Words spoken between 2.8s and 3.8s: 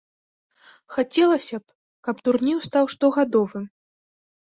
штогадовым.